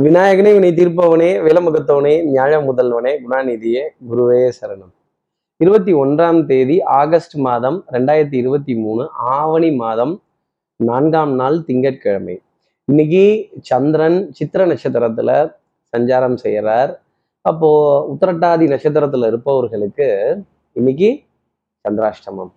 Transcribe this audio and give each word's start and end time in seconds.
விநாயகனே 0.00 0.52
வினை 0.52 0.72
தீர்ப்பவனே 0.72 1.44
விலமுகத்தவனே 1.46 2.24
ஞாழ 2.32 2.52
முதல்வனே 2.60 3.18
குணாநிதியே 3.28 3.88
குருவே 4.10 4.52
சரணம். 4.60 4.92
இருபத்தி 5.56 5.94
ஒன்றாம் 5.94 6.46
தேதி 6.46 6.82
ஆகஸ்ட் 6.82 7.34
மாதம் 7.34 7.84
ரெண்டாயிரத்தி 7.92 8.34
இருபத்தி 8.34 8.74
மூணு 8.74 9.08
ஆவணி 9.12 9.72
மாதம் 9.72 10.22
நான்காம் 10.76 11.34
நாள் 11.34 11.64
திங்கட்கிழமை. 11.64 12.42
இன்னைக்கு 12.84 13.48
சந்திரன் 13.60 14.32
சித்திர 14.32 14.66
நட்சத்திரத்துல 14.66 15.54
சஞ்சாரம் 15.96 16.36
செய்யறார். 16.42 16.96
அப்போ 17.40 17.70
உத்திரட்டாதி 18.12 18.66
நட்சத்திரத்துல 18.74 19.26
இருப்பவர்களுக்கு 19.26 20.38
இன்னைக்கு 20.72 21.22
சந்திராஷ்டமம். 21.88 22.52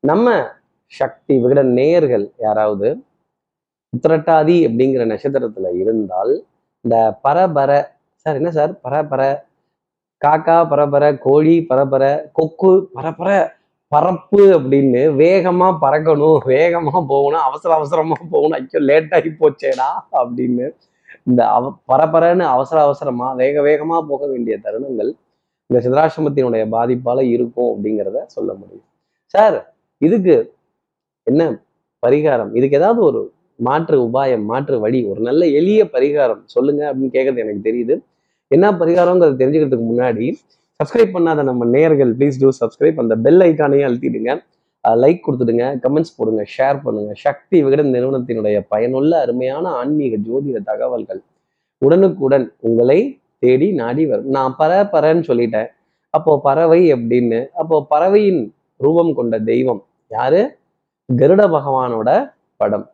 நம்ம 0.00 0.46
சக்தி 0.86 1.44
விகட 1.44 1.62
நேயர்கள் 1.62 2.30
யாராவது 2.38 2.96
உத்திரட்டாதி 3.96 4.56
அப்படிங்கிற 4.66 5.04
நட்சத்திரத்துல 5.06 5.74
இருந்தால் 5.74 6.44
இந்த 6.86 6.96
பரபர 7.24 7.70
சார் 8.26 8.38
என்ன 8.40 8.50
சார்? 8.56 8.72
பரபர 8.84 9.22
காக்கா 10.22 10.56
பரபர 10.72 11.04
கோழி 11.26 11.54
பரபர 11.70 12.04
கொக்கு 12.38 12.72
பரபர 12.96 13.28
பறப்பு 13.92 14.40
அப்படின்னு 14.56 15.00
வேகமா 15.22 15.68
பறக்கணும் 15.82 16.38
வேகமா 16.52 16.94
போகணும் 17.12 17.44
அவசர 17.48 17.70
அவசரமா 17.78 18.16
போகணும். 18.34 18.56
ஐயோ 18.58 18.80
லேட் 18.90 19.12
ஆகி 19.18 19.30
போச்சேடா 19.40 19.88
அப்படின்னு 20.20 20.66
இந்த 21.28 21.40
அவ 21.56 21.70
பரபரன்னு 21.90 22.44
அவசர 22.54 22.78
அவசரமா 22.86 23.28
வேக 23.42 23.62
வேகமா 23.68 23.96
போக 24.10 24.22
வேண்டிய 24.32 24.56
தருணங்கள் 24.64 25.10
இந்த 25.70 25.78
சிதராசிரமத்தினுடைய 25.84 26.64
பாதிப்பால 26.74 27.20
இருக்கும் 27.34 27.70
அப்படிங்கிறத 27.72 28.18
சொல்ல 28.36 28.50
முடியும். 28.60 28.86
சார் 29.34 29.56
இதுக்கு 30.02 30.36
என்ன 31.26 31.42
பரிகாரம்? 32.02 32.52
இதுக்கு 32.58 32.78
ஏதாவது 32.80 33.00
ஒரு 33.10 33.20
மாற்று 33.56 34.08
உபாயம் 34.08 34.44
மாற்று 34.44 34.80
வழி 34.80 35.04
ஒரு 35.04 35.20
நல்ல 35.20 35.46
எளிய 35.46 35.84
பரிகாரம். 35.84 36.42
சொல்லுங்க 36.44 36.94
அப்படின்னு 36.94 37.14
கேட்கறது 37.16 37.42
எனக்கு 37.44 37.66
தெரியுது. 37.70 38.02
என்ன 38.48 38.72
பரிகாரங்கிறது 38.72 39.40
தெரிஞ்சுக்கிறதுக்கு 39.42 39.86
முன்னாடி 39.92 40.32
சப்ஸ்கிரைப் 40.80 41.14
பண்ணாத 41.16 41.42
நம்ம 41.42 41.64
நேயர்கள் 41.64 42.16
ப்ளீஸ் 42.16 42.40
டூ 42.40 42.48
சப்ஸ்கிரைப் 42.60 42.94
அந்த 42.94 43.16
பெல் 43.16 43.40
ஐக்கானையும் 43.40 43.88
அழுத்திடுங்க. 43.88 44.44
லைக் 44.84 45.20
கொடுத்துடுங்க. 45.26 45.64
கமெண்ட்ஸ் 45.84 46.16
போடுங்க. 46.16 46.44
ஷேர் 46.58 46.82
பண்ணுங்க. 46.82 47.12
சக்தி 47.14 47.62
விகடன் 47.62 47.92
நிறுவனத்தினுடைய 47.92 48.64
பயனுள்ள 48.68 49.20
அருமையான 49.20 49.68
ஆன்மீக 49.68 50.16
ஜோதிட 50.16 50.58
தகவல்கள் 50.64 51.22
உடனுக்குடன் 51.78 52.52
உங்களை 52.60 53.18
தேடி 53.38 53.72
நாடி 53.72 54.06
வரும். 54.06 54.26
நான் 54.26 54.54
பற 54.58 54.88
பறன்னு 54.92 55.24
சொல்லிட்டேன். 55.30 55.66
அப்போ 56.10 56.40
பறவை 56.42 56.92
அப்படின்னு 56.92 57.48
அப்போ 57.52 57.86
பறவையின் 57.88 58.54
ரூபம் 58.76 59.14
கொண்ட 59.14 59.38
தெய்வம் 59.38 59.84
யாரு? 60.08 60.56
கருட 61.08 61.42
பகவானோட 61.56 62.32
படம். 62.56 62.90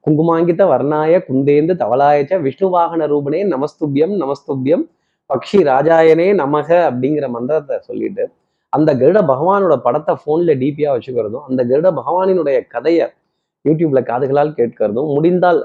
குங்குமாங்கித 0.00 0.62
வர்ணாய 0.72 1.14
குந்தேந்து 1.28 1.72
தவளாயச்ச 1.82 2.38
விஷ்ணு 2.40 2.68
வாகன 2.70 3.06
ரூபனே 3.06 3.40
நமஸ்துபியம் 3.52 4.14
நமஸ்துபியம். 4.22 4.84
பக்ஷி 5.30 5.58
ராஜாயனே 5.64 6.28
நமக 6.34 6.68
அப்படிங்கிற 6.88 7.26
மந்திரத்தை 7.28 7.76
சொல்லிட்டு 7.80 8.24
அந்த 8.72 8.90
கருட 8.94 9.18
பகவானோட 9.26 9.74
படத்தை 9.76 10.12
ஃபோன்ல 10.14 10.52
டிபியாக 10.54 10.94
வச்சுக்கிறதும் 10.96 11.44
அந்த 11.48 11.60
கருட 11.64 11.88
பகவானினுடைய 11.94 12.58
கதையை 12.68 13.06
யூடியூப்ல 13.64 14.00
காதுகளால் 14.02 14.56
கேட்கிறதும் 14.56 15.10
முடிந்தால் 15.14 15.60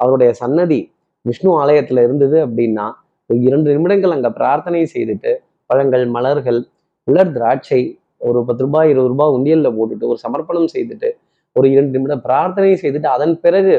அவருடைய 0.00 0.30
சன்னதி 0.32 0.80
விஷ்ணு 1.24 1.50
ஆலயத்துல 1.62 2.02
இருந்தது 2.02 2.36
அப்படின்னா 2.46 2.86
இரண்டு 3.30 3.68
நிமிடங்கள் 3.74 4.10
அங்க 4.10 4.28
பிரார்த்தனை 4.30 4.80
செய்துட்டு 4.94 5.32
பழங்கள் 5.70 6.06
மலர்கள் 6.06 6.60
உலர் 7.08 7.32
திராட்சை 7.32 7.80
ஒரு 8.18 8.40
பத்து 8.44 8.62
ரூபாய் 8.62 8.90
இருபது 8.90 9.08
ரூபாய் 9.08 9.34
உண்டியல்ல 9.36 9.68
போட்டுட்டு 9.76 10.06
ஒரு 10.06 10.18
சமர்ப்பணம் 10.18 10.72
செய்துட்டு 10.72 11.08
ஒரு 11.56 11.66
இரண்டு 11.70 11.92
நிமிடம் 11.94 12.22
பிரார்த்தனை 12.22 12.68
செய்துட்டு 12.82 13.08
அதன் 13.14 13.34
பிறகு 13.40 13.72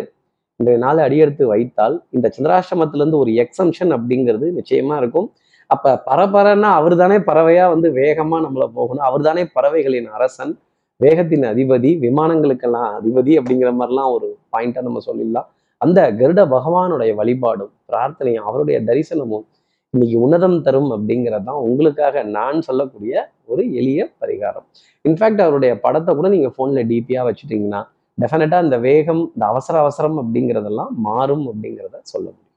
இன்றைய 0.59 0.79
நாள் 0.79 0.97
அடியெடுத்து 0.97 1.43
வைத்தால் 1.47 1.95
இந்த 2.09 2.27
சந்திராஷ்டமத்திலேருந்து 2.35 3.19
ஒரு 3.23 3.31
எக்ஸம்ஷன் 3.43 3.91
அப்படிங்கிறது 3.95 4.47
நிச்சயமா 4.59 4.95
இருக்கும். 4.97 5.27
அப்ப 5.69 5.93
பரபரன்னா 6.09 6.69
அவர் 6.79 6.95
தானே 6.95 7.17
பறவையா 7.29 7.65
வந்து 7.73 7.87
வேகமா 7.93 8.37
நம்மள 8.45 8.65
போகணும். 8.77 9.05
அவர் 9.07 9.21
தானே 9.21 9.43
பறவைகளின் 9.53 10.09
அரசன் 10.17 10.53
வேகத்தின் 10.99 11.45
அதிபதி 11.51 11.91
விமானங்களுக்கெல்லாம் 12.05 12.89
அதிபதி 12.99 13.33
அப்படிங்கிற 13.39 13.69
மாதிரிலாம் 13.79 14.11
ஒரு 14.15 14.27
பாயிண்ட்டாக 14.53 14.85
நம்ம 14.87 15.01
சொல்லிடலாம். 15.07 15.47
அந்த 15.81 15.99
கருட 16.19 16.41
பகவானுடைய 16.55 17.11
வழிபாடும் 17.21 17.71
பிரார்த்தனையும் 17.89 18.45
அவருடைய 18.49 18.77
தரிசனமும் 18.89 19.45
இன்னைக்கு 19.93 20.17
உன்னதம் 20.25 20.55
தரும் 20.65 20.87
அப்படிங்கிறது 20.93 21.45
தான் 21.47 21.59
உங்களுக்காக 21.65 22.21
நான் 22.35 22.59
சொல்லக்கூடிய 22.67 23.13
ஒரு 23.51 23.63
எளிய 23.79 23.99
பரிகாரம். 24.21 24.65
இன்ஃபேக்ட் 25.05 25.41
அவருடைய 25.45 25.73
படத்தை 25.83 26.11
கூட 26.19 26.27
நீங்க 26.35 26.49
போன்ல 26.57 26.81
டிபியாக 26.91 27.25
வச்சுட்டீங்கன்னா 27.27 27.81
டெஃபினட்டாக 28.17 28.65
இந்த 28.67 28.77
வேகம் 28.85 29.21
இந்த 29.33 29.43
அவசர 29.51 29.75
அவசரம் 29.83 30.17
அப்படிங்கிறதெல்லாம் 30.21 30.93
மாறும் 31.07 31.45
அப்படிங்கிறத 31.51 31.95
சொல்ல 32.13 32.25
முடியும். 32.33 32.49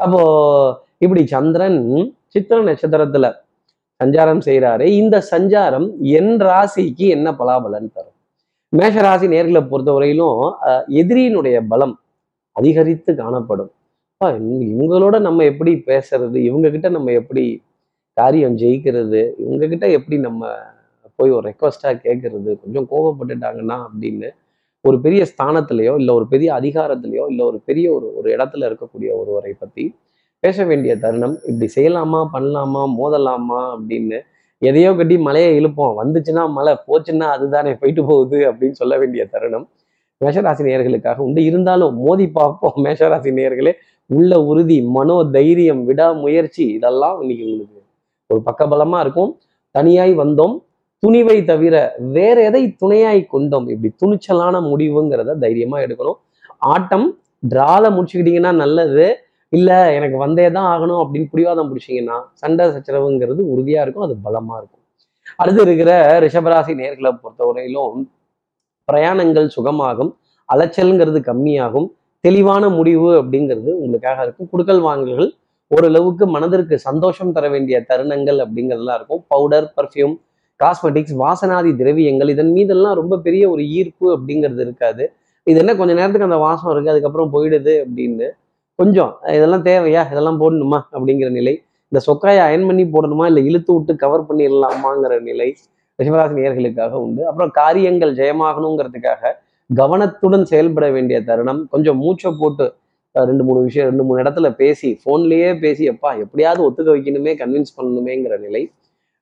அப்போ 0.00 0.20
இப்படி 1.04 1.22
சந்திரன் 1.34 1.80
சித்திர 2.34 2.58
நட்சத்திரத்துல 2.68 3.30
சஞ்சாரம் 4.00 4.42
செய்கிறாரு 4.48 4.86
இந்த 5.02 5.16
சஞ்சாரம் 5.32 5.88
என் 6.18 6.34
ராசிக்கு 6.48 7.06
என்ன 7.16 7.28
பலாபலன் 7.40 7.90
தரும்? 7.96 8.16
மேஷ 8.72 8.96
ராசி 9.06 9.26
நேர்களை 9.34 9.62
பொறுத்தவரையிலும் 9.72 10.42
எதிரியினுடைய 11.00 11.56
பலம் 11.72 11.96
அதிகரித்து 12.56 13.10
காணப்படும். 13.22 13.72
அப்பா, 14.20 14.36
இவங்களோட 14.72 15.20
நம்ம 15.20 15.44
எப்படி 15.44 15.72
பேசுறது 15.86 16.34
இவங்க 16.34 16.70
கிட்ட 16.70 16.88
நம்ம 16.88 17.12
எப்படி 17.12 17.62
காரியம் 18.16 18.56
ஜெயிக்கிறது 18.56 19.32
இவங்க 19.38 19.66
கிட்ட 19.66 19.90
எப்படி 19.90 20.16
நம்ம 20.18 20.52
போய் 21.16 21.30
ஒரு 21.30 21.48
ரெக்வஸ்டா 21.50 21.90
கேட்கறது 22.04 22.50
கொஞ்சம் 22.60 22.86
கோவப்பட்டுட்டாங்கன்னா 22.90 23.76
அப்படின்னு 23.86 24.28
ஒரு 24.80 25.00
பெரிய 25.00 25.26
ஸ்தானத்திலேயோ 25.32 25.94
இல்லை 25.94 26.14
ஒரு 26.14 26.26
பெரிய 26.28 26.52
அதிகாரத்திலேயோ 26.52 27.24
இல்லை 27.28 27.44
ஒரு 27.46 27.60
பெரிய 27.64 27.92
ஒரு 27.92 28.16
ஒரு 28.16 28.36
இடத்துல 28.36 28.68
இருக்கக்கூடிய 28.68 29.10
ஒருவரை 29.12 29.52
பத்தி 29.58 29.84
பேச 30.40 30.64
வேண்டிய 30.64 30.96
தருணம் 30.96 31.36
இப்படி 31.46 31.68
செய்யலாமா 31.76 32.22
பண்ணலாமா 32.32 32.82
மோதலாமா 32.98 33.60
அப்படின்னு 33.76 34.20
எதையோ 34.58 34.94
கட்டி 34.94 35.18
மலையை 35.18 35.50
இழுப்போம். 35.60 35.94
வந்துச்சுன்னா 36.02 36.44
மழை 36.50 36.76
போச்சுன்னா 36.86 37.26
அதுதானே 37.36 37.74
போயிட்டு 37.74 38.04
போகுது 38.06 38.38
அப்படின்னு 38.52 38.78
சொல்ல 38.82 38.98
வேண்டிய 38.98 39.26
தருணம். 39.26 39.68
மேஷராசி 40.24 40.62
நேர்களுக்காக 40.68 41.16
உண்டு. 41.16 41.44
இருந்தாலும் 41.44 41.94
மோதி 41.96 42.26
பார்ப்போம். 42.30 42.84
மேஷராசி 42.84 43.30
நேர்களே 43.40 43.72
உள்ள 44.10 44.44
உறுதி 44.44 44.82
மனோ 44.82 45.24
தைரியம் 45.32 45.84
விடாமுயற்சி 45.84 46.64
இதெல்லாம் 46.68 47.20
இன்னைக்கு 47.20 47.44
உங்களுக்கு 47.44 47.82
ஒரு 48.26 48.40
பக்கபலமா 48.46 49.00
இருக்கும். 49.00 49.40
தனியாய் 49.70 50.14
வந்தோம். 50.16 50.54
துணிவை 51.02 51.44
தவிர 51.44 51.96
வேற 51.98 52.42
எதை 52.42 52.72
துணையாய் 52.72 53.26
கொண்டோம்? 53.26 53.66
இப்படி 53.68 53.90
துணிச்சலான 54.04 54.60
முடிவுங்கிறத 54.60 55.38
தைரியமா 55.38 55.78
எடுக்கணும். 55.78 56.18
ஆட்டம் 56.58 57.18
டிரால 57.48 57.84
முடிச்சுக்கிட்டீங்கன்னா 57.96 58.54
நல்லது. 58.54 59.06
இல்ல 59.48 59.94
எனக்கு 59.94 60.16
வந்தே 60.16 60.50
தான் 60.50 60.68
ஆகணும் 60.72 61.00
அப்படின்னு 61.02 61.26
பிடிவாதம் 61.30 61.68
பிடிச்சிங்கன்னா 61.72 62.16
சண்டை 62.32 62.66
சச்சரவுங்கிறது 62.66 63.42
உறுதியா 63.54 63.80
இருக்கும். 63.80 64.04
அது 64.04 64.16
பலமா 64.24 64.56
இருக்கும். 64.56 64.82
அடுத்து 65.36 65.62
இருக்கிற 65.62 66.20
ரிஷபராசி 66.20 66.72
நேர்களை 66.82 67.18
பொறுத்தவரையிலும் 67.22 68.00
பிரயாணங்கள் 68.92 69.48
சுகமாகும். 69.56 70.12
அலைச்சல்ங்கிறது 70.54 71.20
கம்மியாகும். 71.30 71.88
தெளிவான 72.26 72.68
முடிவு 72.68 73.10
அப்படிங்கிறது 73.22 73.70
உங்களுக்காக 73.82 74.22
இருக்கும். 74.22 74.48
குடுக்கல் 74.52 74.82
வாங்கல்கள் 74.88 75.30
ஓரளவுக்கு 75.70 76.24
மனதிற்கு 76.26 76.78
சந்தோஷம் 76.78 77.34
தர 77.36 77.46
வேண்டிய 77.54 77.76
தருணங்கள் 77.90 78.38
அப்படிங்கிறதுலாம் 78.44 78.98
இருக்கும். 79.00 79.22
பவுடர் 79.28 79.68
பர்ஃப்யூம் 79.76 80.14
காஸ்மெட்டிக்ஸ் 80.60 81.16
வாசனாதி 81.22 81.70
திரவியங்கள் 81.80 82.30
இதன் 82.34 82.52
மீதெல்லாம் 82.52 82.94
ரொம்ப 82.94 83.14
பெரிய 83.18 83.44
ஒரு 83.50 83.62
ஈர்ப்பு 83.78 84.06
அப்படிங்கிறது 84.16 84.62
இருக்காது. 84.66 85.04
இது 85.42 85.58
என்ன 85.62 85.72
கொஞ்ச 85.76 85.92
நேரத்துக்கு 85.94 86.28
அந்த 86.28 86.38
வாசம் 86.44 86.70
இருக்குது 86.72 86.92
அதுக்கப்புறம் 86.92 87.32
போயிடுது 87.34 87.74
அப்படின்னு 87.84 88.28
கொஞ்சம் 88.78 89.12
இதெல்லாம் 89.36 89.64
தேவையா? 89.64 90.00
இதெல்லாம் 90.12 90.40
போடணுமா? 90.40 90.78
அப்படிங்கிற 90.96 91.28
நிலை. 91.30 91.54
இந்த 91.92 92.00
சொக்காயை 92.08 92.40
அயன் 92.46 92.66
பண்ணி 92.66 92.84
போடணுமா? 92.94 93.24
இல்லை 93.26 93.42
இழுத்து 93.48 93.70
விட்டு 93.74 93.92
கவர் 93.96 94.24
பண்ணிடலாமாங்கிற 94.28 95.14
நிலை 95.22 95.48
ரிஷபராசி 95.98 96.34
நேர்களுக்காக 96.40 96.94
உண்டு. 97.04 97.22
அப்புறம் 97.26 97.50
காரியங்கள் 97.50 98.12
ஜெயமாகணுங்கிறதுக்காக 98.14 99.22
கவனத்துடன் 99.70 100.44
செயல்பட 100.44 100.90
வேண்டிய 100.90 101.24
தருணம். 101.24 101.68
கொஞ்சம் 101.70 101.98
மூச்சை 101.98 102.32
போட்டு 102.38 102.66
ரெண்டு 103.14 103.44
மூணு 103.44 103.60
விஷயம் 103.60 103.88
ரெண்டு 103.88 104.04
மூணு 104.04 104.22
இடத்துல 104.22 104.54
பேசி 104.54 105.00
ஃபோன்லேயே 105.00 105.60
பேசி 105.60 105.90
எப்பா 105.90 106.18
எப்படியாவது 106.20 106.62
ஒத்துக்க 106.66 106.90
வைக்கணுமே 106.90 107.32
கன்வின்ஸ் 107.38 107.76
பண்ணணுமேங்கிற 107.76 108.38
நிலை 108.38 108.62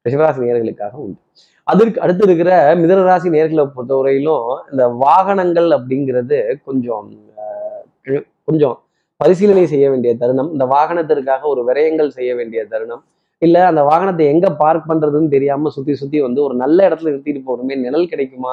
ரிஷபராசி 0.06 0.40
நேர்களுக்காக 0.44 0.94
உண்டு. 0.96 1.18
அதற்கு 1.66 2.00
அடுத்து 2.00 2.24
இருக்கிற 2.24 2.50
மிதனராசி 2.74 3.28
நேர்களை 3.30 3.64
பொறுத்தவரையிலும் 3.68 4.42
இந்த 4.72 4.88
வாகனங்கள் 4.98 5.68
அப்படிங்கிறது 5.70 6.38
கொஞ்சம் 6.64 7.06
அஹ், 7.38 8.20
கொஞ்சம் 8.44 8.76
பரிசீலனை 9.20 9.66
செய்ய 9.66 9.90
வேண்டிய 9.90 10.16
தருணம். 10.16 10.52
இந்த 10.52 10.64
வாகனத்திற்காக 10.66 11.42
ஒரு 11.44 11.64
விரயங்கள் 11.64 12.08
செய்ய 12.08 12.34
வேண்டிய 12.34 12.66
தருணம். 12.66 13.02
இல்ல 13.42 13.66
அந்த 13.66 13.82
வாகனத்தை 13.82 14.26
எங்க 14.26 14.46
பார்க் 14.54 14.88
பண்றதுன்னு 14.88 15.28
தெரியாம 15.28 15.68
சுத்தி 15.68 15.94
சுத்தி 15.94 16.20
வந்து 16.20 16.42
ஒரு 16.42 16.54
நல்ல 16.54 16.88
இடத்துல 16.88 17.10
நிறுத்திட்டு 17.10 17.42
போகணுமே 17.46 17.76
நிழல் 17.78 18.08
கிடைக்குமா? 18.08 18.52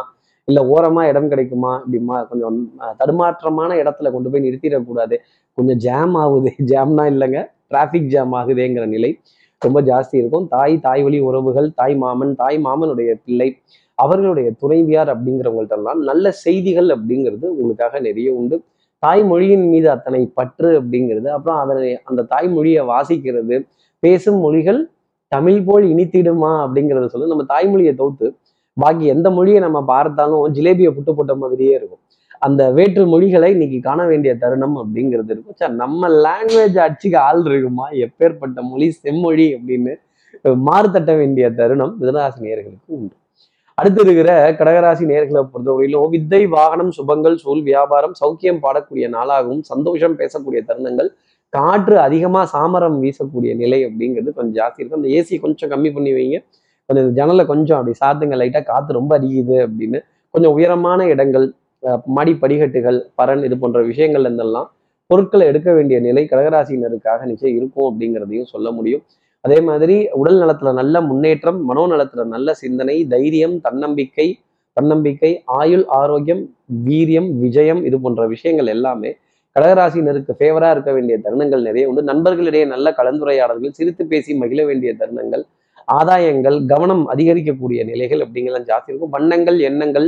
இல்ல 0.51 0.61
ஓரமா 0.73 1.01
இடம் 1.11 1.27
கிடைக்குமா 1.27 1.71
இப்படிமா 1.83 2.17
கொஞ்சம் 2.29 2.57
தடுமாற்றமான 2.99 3.71
இடத்துல 3.83 4.11
கொண்டு 4.11 4.29
போய் 4.31 4.45
நிறுத்திடக்கூடாது. 4.47 5.15
கொஞ்சம் 5.57 5.77
ஜாம் 5.77 6.15
ஆகுது. 6.15 6.49
ஜாம்னா 6.71 7.03
இல்லைங்க. 7.13 7.39
டிராஃபிக் 7.71 8.09
ஜாம் 8.13 8.33
ஆகுதேங்கிற 8.33 8.85
நிலை. 8.85 9.11
ரொம்ப 9.61 9.79
ஜாஸ்தி 9.81 10.15
இருக்கும். 10.21 10.47
தாய் 10.47 10.75
தாய் 10.79 11.03
வழி 11.03 11.19
உறவுகள் 11.19 11.67
தாய் 11.73 11.95
மாமன் 11.95 12.33
தாய் 12.35 12.57
மாமனுடைய 12.63 13.11
பிள்ளை 13.25 13.49
அவர்களுடைய 13.97 14.49
துணைவியார் 14.59 15.09
அப்படிங்கிறவங்கள்ட்ட 15.13 15.77
எல்லாம் 15.77 15.99
நல்ல 16.01 16.31
செய்திகள் 16.45 16.89
அப்படிங்கிறது 16.95 17.45
உங்களுக்காக 17.55 17.99
நிறைய 17.99 18.29
உண்டு. 18.33 18.57
தாய்மொழியின் 19.03 19.65
மீது 19.69 19.87
அத்தனை 19.89 20.21
பற்று 20.33 20.69
அப்படிங்கிறது 20.81 21.27
அப்புறம் 21.27 21.59
அதனை 21.59 21.91
அந்த 22.03 22.25
தாய்மொழியை 22.33 22.81
வாசிக்கிறது 22.85 23.55
பேசும் 24.03 24.39
மொழிகள் 24.39 24.79
தமிழ் 25.31 25.63
போல் 25.63 25.85
இனித்திடுமா 25.93 26.51
அப்படிங்கிறத 26.63 27.05
சொல்லி 27.05 27.33
நம்ம 27.33 27.45
தாய்மொழியை 27.53 27.93
தவிர்த்து 27.95 28.27
பாக்கி 28.77 29.05
எந்த 29.13 29.27
மொழியை 29.37 29.59
நம்ம 29.65 29.79
பார்த்தாலும் 29.93 30.55
ஜிலேபியை 30.57 30.91
புட்டு 30.97 31.11
போட்ட 31.17 31.33
மாதிரியே 31.43 31.73
இருக்கும். 31.79 32.01
அந்த 32.47 32.61
வேற்று 32.77 33.03
மொழிகளை 33.13 33.49
இன்னைக்கு 33.55 33.79
காண 33.87 34.01
வேண்டிய 34.11 34.31
தருணம் 34.43 34.77
அப்படிங்கிறது 34.81 35.31
இருக்கும். 35.33 35.57
சார் 35.61 35.73
நம்ம 35.81 36.09
லாங்குவேஜ் 36.25 36.77
அடிச்சுக்க 36.85 37.17
ஆள் 37.29 37.41
இருக்குமா? 37.49 37.87
எப்பேற்பட்ட 38.05 38.61
மொழி 38.69 38.87
செம்மொழி 39.01 39.47
அப்படின்னு 39.57 39.93
மாறுதட்ட 40.67 41.11
வேண்டிய 41.21 41.45
தருணம் 41.59 41.93
மிதனராசி 41.99 42.39
நேர்களுக்கு 42.45 42.95
உண்டு. 42.97 43.13
அடுத்து 43.77 44.01
இருக்கிற 44.05 44.31
கடகராசி 44.59 45.03
நேர்களை 45.11 45.41
பொறுத்தவரையிலும் 45.51 46.09
வித்தை 46.13 46.41
வாகனம் 46.55 46.91
சுபங்கள் 46.97 47.35
சூழ் 47.43 47.61
வியாபாரம் 47.69 48.15
சௌக்கியம் 48.21 48.61
பாடக்கூடிய 48.65 49.05
நாளாகவும் 49.17 49.61
சந்தோஷம் 49.71 50.15
பேசக்கூடிய 50.21 50.61
தருணங்கள் 50.69 51.09
காற்று 51.53 51.95
அதிகமா 52.07 52.41
சாமரம் 52.53 52.97
வீசக்கூடிய 53.03 53.53
நிலை 53.61 53.79
அப்படிங்கிறது 53.87 54.31
கொஞ்சம் 54.37 54.57
ஜாஸ்தி 54.59 54.79
இருக்கும். 54.81 55.01
அந்த 55.01 55.09
ஏசி 55.19 55.39
கொஞ்சம் 55.45 55.71
கம்மி 55.73 55.89
பண்ணி 55.95 56.11
வைங்க. 56.17 56.39
கொஞ்சம் 56.91 57.09
ஜன்னலை 57.17 57.45
கொஞ்சம் 57.45 57.77
அப்படி 57.79 57.95
சாத்துங்க 58.01 58.37
லைட்டாக 58.41 58.63
காற்று 58.63 58.99
ரொம்ப 58.99 59.11
அடிக்குது 59.19 59.57
அப்படின்னு 59.65 59.99
கொஞ்சம் 60.33 60.53
உயரமான 60.57 61.05
இடங்கள் 61.13 61.45
மடி 62.17 62.33
படிக்கட்டுகள் 62.41 62.99
பரன் 63.19 63.43
இது 63.47 63.55
போன்ற 63.57 63.79
விஷயங்கள்ல 63.89 64.29
இருந்தெல்லாம் 64.29 64.67
பொருட்களை 65.09 65.45
எடுக்க 65.51 65.69
வேண்டிய 65.77 65.97
நிலை 65.99 66.23
கடகராசினருக்காக 66.31 67.25
நிச்சயம் 67.31 67.57
இருக்கும் 67.59 67.87
அப்படிங்கிறதையும் 67.89 68.49
சொல்ல 68.51 68.67
முடியும். 68.71 69.01
அதே 69.45 69.57
மாதிரி 69.69 69.95
உடல் 70.19 70.39
நலத்துல 70.41 70.71
நல்ல 70.79 70.95
முன்னேற்றம் 71.01 71.59
மனோநலத்துல 71.69 72.23
நல்ல 72.33 72.53
சிந்தனை 72.53 72.95
தைரியம் 73.13 73.55
தன்னம்பிக்கை 73.59 74.27
தன்னம்பிக்கை 74.77 75.31
ஆயுள் 75.59 75.85
ஆரோக்கியம் 76.01 76.43
வீரியம் 76.85 77.29
விஜயம் 77.43 77.81
இது 77.87 77.97
போன்ற 77.99 78.27
விஷயங்கள் 78.27 78.69
எல்லாமே 78.75 79.11
கடகராசினருக்கு 79.55 80.33
ஃபேவரா 80.39 80.69
இருக்க 80.71 80.91
வேண்டிய 80.97 81.15
தருணங்கள் 81.25 81.65
நிறைய 81.69 81.89
உண்டு. 81.89 82.03
நண்பர்களிடையே 82.11 82.65
நல்ல 82.65 82.93
கலந்துரையாடல்கள் 82.99 83.77
சிரித்து 83.79 84.05
பேசி 84.13 84.37
மகிழ 84.43 84.61
வேண்டிய 84.69 84.93
தருணங்கள் 85.01 85.43
ஆதாயங்கள் 85.97 86.57
கவனம் 86.71 87.03
அதிகரிக்கக்கூடிய 87.13 87.79
நிலைகள் 87.91 88.21
அப்படிங்கெல்லாம் 88.25 88.67
ஜாஸ்தி 88.69 88.91
இருக்கும். 88.91 89.13
வண்ணங்கள் 89.15 89.57
எண்ணங்கள் 89.69 90.07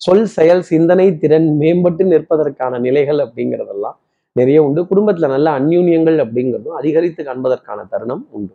சொல் 0.00 0.28
செயல் 0.36 0.62
சிந்தனை 0.70 1.06
திறன் 1.22 1.48
மேம்பட்டு 1.62 2.02
நிற்பதற்கான 2.12 2.78
நிலைகள் 2.86 3.18
அப்படிங்கிறதெல்லாம் 3.24 3.96
நிறைய 4.36 4.58
உண்டு. 4.66 4.80
குடும்பத்துல 4.90 5.28
நல்ல 5.34 5.48
அந்யூன்யங்கள் 5.58 6.18
அப்படிங்கிறதும் 6.24 6.78
அதிகரித்து 6.80 7.22
காண்பதற்கான 7.28 7.80
தருணம் 7.92 8.24
உண்டு. 8.36 8.54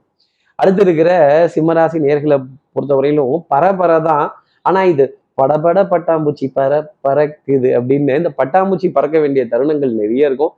அடுத்து 0.59 0.81
இருக்கிற 0.85 1.11
சிம்மராசி 1.53 1.99
நேர்களை 2.07 2.37
பொறுத்தவரையிலும் 2.75 3.45
பரபர 3.53 3.91
தான் 4.09 4.27
ஆனா 4.69 4.81
இது 4.93 5.05
படபட 5.39 5.79
பட்டாம்பூச்சி 5.93 6.45
பற 6.57 6.73
பறக்குது 7.05 7.69
அப்படின்னு 7.77 8.13
இந்த 8.21 8.31
பட்டாம்பூச்சி 8.39 8.87
பறக்க 8.97 9.17
வேண்டிய 9.23 9.43
தருணங்கள் 9.53 9.91
நிறைய 10.01 10.29
இருக்கும். 10.29 10.53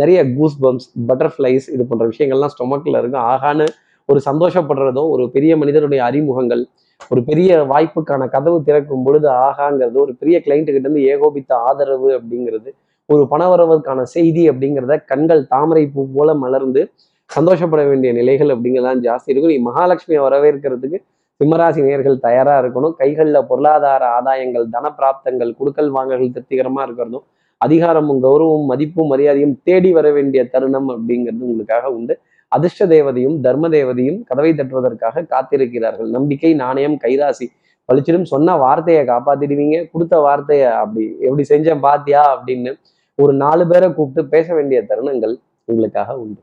நிறைய 0.00 0.18
கூஸ் 0.36 0.58
பம்ப்ஸ் 0.64 0.88
பட்டர்ஃப்ளைஸ் 1.08 1.66
இது 1.74 1.82
போன்ற 1.88 2.04
விஷயங்கள்லாம் 2.12 2.52
ஸ்டொமக்ல 2.54 3.00
இருக்கும். 3.02 3.24
ஆகான்னு 3.32 3.66
ஒரு 4.08 4.20
சந்தோஷப்படுறதும் 4.30 5.10
ஒரு 5.14 5.24
பெரிய 5.30 5.52
மனிதனுடைய 5.56 6.00
அறிமுகங்கள் 6.04 6.62
ஒரு 7.10 7.20
பெரிய 7.24 7.52
வாய்ப்புக்கான 7.72 8.28
கதவு 8.28 8.58
திறக்கும் 8.62 9.04
பொழுது 9.04 9.28
ஆகாங்கிறது 9.46 9.98
ஒரு 10.04 10.12
பெரிய 10.20 10.36
கிளைண்ட்டு 10.44 10.72
கிட்ட 10.74 10.86
இருந்து 10.88 11.04
ஏகோபித்த 11.12 11.52
ஆதரவு 11.68 12.10
அப்படிங்கிறது 12.18 12.70
ஒரு 13.08 13.22
பணவரவுக்கான 13.30 14.00
செய்தி 14.16 14.42
அப்படிங்கிறத 14.50 14.96
கண்கள் 15.04 15.42
தாமரை 15.46 15.84
பூ 15.94 16.02
போல 16.16 16.34
மலர்ந்து 16.34 16.82
சந்தோஷப்பட 17.30 17.82
வேண்டிய 17.84 18.10
நிலைகள் 18.12 18.50
அப்படிங்கிறதான் 18.54 19.00
ஜாஸ்தி 19.06 19.30
இருக்கும். 19.32 19.52
நீ 19.54 19.58
மகாலட்சுமியை 19.70 20.20
வரவேற்கிறதுக்கு 20.26 20.98
சிம்மராசி 21.40 21.80
நேர்கள் 21.86 22.18
தயாரா 22.18 22.54
இருக்கணும். 22.62 22.94
கைகளில் 23.00 23.46
பொருளாதார 23.50 24.02
ஆதாயங்கள் 24.18 24.66
தன 24.70 24.90
பிராப்தங்கள் 24.98 25.52
குடுக்கல் 25.60 25.90
வாங்கல்கள் 25.96 26.34
திருப்திகரமா 26.34 26.82
இருக்கிறதும் 26.86 27.24
அதிகாரமும் 27.60 28.20
கௌரவமும் 28.24 28.68
மதிப்பும் 28.72 29.10
மரியாதையும் 29.12 29.54
தேடி 29.64 29.90
வர 29.92 30.06
வேண்டிய 30.12 30.42
தருணம் 30.54 30.88
அப்படிங்கிறது 30.94 31.42
உங்களுக்காக 31.48 31.90
உண்டு. 31.98 32.14
அதிர்ஷ்ட 32.54 32.86
தேவதையும் 32.86 33.36
தர்ம 33.46 33.68
தேவதையும் 33.68 34.18
கதவை 34.28 34.52
தட்டுவதற்காக 34.52 35.24
காத்திருக்கிறார்கள். 35.32 36.08
நம்பிக்கை 36.16 36.52
நாணயம் 36.62 36.96
கைராசி. 37.04 37.46
பழிச்சிடும் 37.88 38.30
சொன்ன 38.32 38.56
வார்த்தையை 38.56 39.02
காப்பாத்திடுவீங்க 39.10 39.78
கொடுத்த 39.92 40.14
வார்த்தையை 40.26 40.68
அப்படி 40.82 41.04
எப்படி 41.26 41.44
செஞ்சேன் 41.52 41.82
பாத்தியா? 41.86 42.22
அப்படின்னு 42.34 42.72
ஒரு 43.18 43.32
நாலு 43.34 43.64
பேரை 43.66 43.88
கூப்பிட்டு 43.94 44.30
பேச 44.34 44.46
வேண்டிய 44.54 44.78
தருணங்கள் 44.90 45.34
உங்களுக்காக 45.68 46.14
உண்டு. 46.22 46.40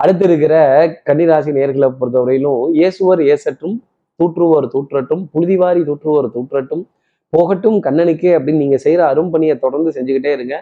அடுத்து 0.00 0.24
இருக்கிற 0.28 0.54
கன்னிராசி 1.08 1.50
நேர்களை 1.58 1.88
பொறுத்தவரையிலும் 2.00 2.62
இயேசுவர் 2.80 3.20
ஏசற்றும் 3.32 3.76
தூற்றுவோர் 4.20 4.66
தூற்றட்டும் 4.74 5.22
புழுதிவாரி 5.32 5.80
தூற்றுவோர் 5.88 6.28
தூற்றட்டும் 6.36 6.82
போகட்டும் 7.32 7.78
கண்ணனுக்கே 7.82 8.32
அப்படின்னு 8.36 8.62
நீங்க 8.64 8.78
செய்யற 8.84 9.02
அரும்பணியை 9.12 9.54
தொடர்ந்து 9.58 9.90
செஞ்சுக்கிட்டே 9.96 10.32
இருங்க. 10.32 10.56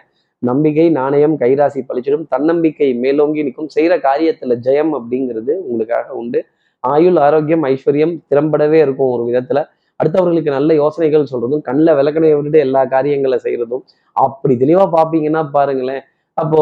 நம்பிக்கை 0.49 0.85
நாணயம் 0.99 1.35
கைராசி 1.41 1.81
பழிச்சிடும் 1.89 2.25
தன்னம்பிக்கை 2.33 2.87
மேலோங்கி 3.03 3.41
நிற்கும் 3.47 3.71
செய்கிற 3.75 3.93
காரியத்துல 4.07 4.55
ஜெயம் 4.67 4.93
அப்படிங்கிறது 4.97 5.53
உங்களுக்காக 5.67 6.07
உண்டு. 6.21 6.39
ஆயுள் 6.83 7.17
ஆரோக்கியம் 7.25 7.65
ஐஸ்வர்யம் 7.71 8.15
திறம்படவே 8.31 8.77
இருக்கும் 8.85 9.11
ஒரு 9.15 9.23
விதத்தில். 9.27 9.61
அடுத்தவர்களுக்கு 9.99 10.51
நல்ல 10.57 10.73
யோசனைகள் 10.83 11.31
சொல்றதும் 11.31 11.63
கண்ணில் 11.67 11.97
விளக்கணையை 11.99 12.35
விட்டுட்டு 12.37 12.63
எல்லா 12.67 12.81
காரியங்களை 12.93 13.37
செய்யறதும் 13.43 13.83
அப்படி 14.15 14.53
தெளிவாக 14.63 14.87
பார்ப்பீங்கன்னா 14.95 15.41
பாருங்களேன் 15.57 16.03
அப்போ 16.37 16.61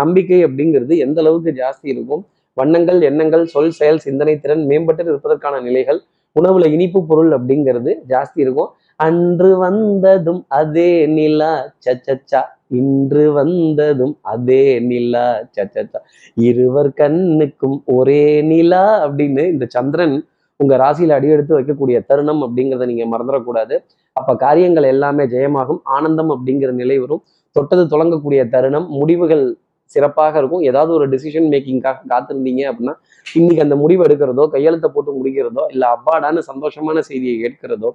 நம்பிக்கை 0.00 0.38
அப்படிங்கிறது 0.46 0.94
எந்த 1.06 1.18
அளவுக்கு 1.22 1.50
ஜாஸ்தி 1.60 1.86
இருக்கும்? 1.94 2.22
வண்ணங்கள் 2.56 3.00
எண்ணங்கள் 3.08 3.44
சொல் 3.54 3.76
செயல் 3.78 4.04
சிந்தனை 4.06 4.34
திறன் 4.42 4.64
மேம்பட்டு 4.70 5.10
இருப்பதற்கான 5.12 5.60
நிலைகள் 5.68 6.00
உணவுல 6.36 6.68
இனிப்பு 6.76 7.00
பொருள் 7.10 7.32
அப்படிங்கிறது 7.36 7.90
ஜாஸ்தி 8.12 8.38
இருக்கும். 8.44 8.70
அன்று 9.00 9.50
வந்ததும் 9.58 10.42
அதே 10.58 10.90
நிலா 11.16 11.52
சச்சச்சா 11.84 12.42
இன்று 12.78 13.24
வந்ததும் 13.32 14.14
அதே 14.32 14.62
நிலா 14.88 15.26
சச்சச்சா 15.56 16.00
இருவர் 16.44 16.90
கண்ணுக்கும் 17.00 17.76
ஒரே 17.96 18.22
நிலா 18.50 18.84
அப்படின்னு 19.04 19.42
இந்த 19.54 19.66
சந்திரன் 19.76 20.16
உங்க 20.60 20.74
ராசியில 20.76 21.16
அடியெடுத்து 21.18 21.56
வைக்கக்கூடிய 21.56 21.98
தருணம் 22.10 22.42
அப்படிங்கிறத 22.44 22.86
நீங்க 22.90 23.04
மறந்துடக்கூடாது. 23.12 23.74
அப்ப 24.16 24.34
காரியங்கள் 24.44 24.86
எல்லாமே 24.92 25.24
ஜெயமாகும் 25.34 25.80
ஆனந்தம் 25.96 26.30
அப்படிங்கிற 26.34 26.70
நிலை 26.82 26.96
வரும். 27.04 27.22
தொட்டது 27.56 27.84
தொடங்கக்கூடிய 27.92 28.40
தருணம் 28.54 28.86
முடிவுகள் 29.00 29.44
சிறப்பாக 29.90 30.34
இருக்கும். 30.40 30.62
ஏதாவது 30.70 30.90
ஒரு 30.98 31.06
டிசிஷன் 31.14 31.48
மேக்கிங்காக 31.52 32.06
காத்திருந்தீங்க 32.12 32.62
அப்படின்னா 32.70 32.94
இன்னைக்கு 33.26 33.64
அந்த 33.66 33.76
முடிவு 33.82 34.02
எடுக்கிறதோ 34.06 34.44
கையெழுத்தை 34.54 34.88
போட்டு 34.94 35.10
முடிக்கிறதோ 35.18 35.64
இல்லை 35.74 35.88
அப்பாடான்னு 35.96 36.42
சந்தோஷமான 36.50 37.02
செய்தியை 37.10 37.36
கேட்கிறதோ 37.44 37.90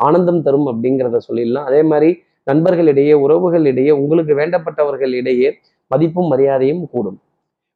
ஆனந்தம் 0.00 0.42
தரும் 0.42 0.66
அப்படிங்கிறத 0.72 1.20
சொல்லிடலாம். 1.28 1.66
அதே 1.70 1.82
மாதிரி 1.90 2.10
நண்பர்களிடையே 2.46 3.14
உறவுகளிடையே 3.24 3.92
உங்களுக்கு 4.00 4.32
வேண்டப்பட்டவர்களிடையே 4.40 5.50
மதிப்பும் 5.90 6.30
மரியாதையும் 6.32 6.82
கூடும். 6.92 7.18